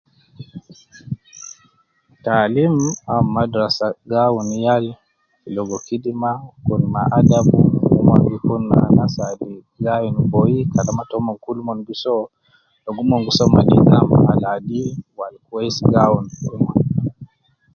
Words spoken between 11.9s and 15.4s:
soo logo mon gi soo me nidham al adil wu al